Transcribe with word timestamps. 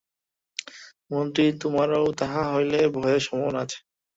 মন্ত্রী, 1.11 1.45
তােমারও 1.59 2.09
তাহা 2.19 2.41
হইলে 2.51 2.79
ভয়ের 2.95 3.21
সম্ভাবনা 3.27 3.59
আছে। 3.65 3.77